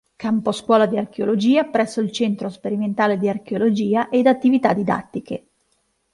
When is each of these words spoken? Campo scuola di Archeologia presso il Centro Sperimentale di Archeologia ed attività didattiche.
Campo 0.15 0.51
scuola 0.51 0.87
di 0.87 0.97
Archeologia 0.97 1.63
presso 1.65 2.01
il 2.01 2.11
Centro 2.11 2.49
Sperimentale 2.49 3.19
di 3.19 3.29
Archeologia 3.29 4.09
ed 4.09 4.25
attività 4.25 4.73
didattiche. 4.73 5.49